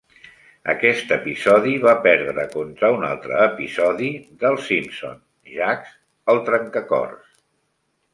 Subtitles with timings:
[0.71, 5.13] Aquest episodi va perdre contra un altre episodi d'"Els Simpson"
[5.59, 5.93] "Jacques,
[6.35, 7.37] el trencacors".